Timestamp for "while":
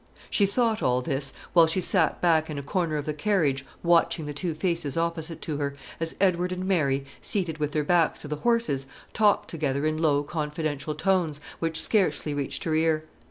1.53-1.67